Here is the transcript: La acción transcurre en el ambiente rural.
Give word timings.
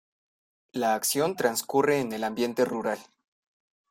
La 0.71 0.95
acción 0.95 1.35
transcurre 1.35 1.99
en 1.99 2.11
el 2.11 2.23
ambiente 2.23 2.65
rural. 2.65 2.97